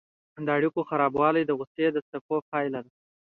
[0.45, 2.91] د اړیکو خرابوالی د غوسې د څپو پایله ده.